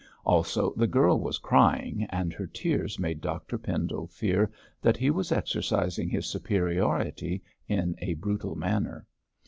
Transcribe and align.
Also 0.25 0.73
the 0.75 0.87
girl 0.87 1.19
was 1.19 1.37
crying, 1.37 2.07
and 2.09 2.33
her 2.33 2.47
tears 2.47 2.97
made 2.97 3.21
Dr 3.21 3.59
Pendle 3.59 4.07
fear 4.07 4.51
that 4.81 4.97
he 4.97 5.11
was 5.11 5.31
exercising 5.31 6.09
his 6.09 6.25
superiority 6.25 7.43
in 7.67 7.93
a 7.99 8.15
brutal 8.15 8.55
manner. 8.55 9.05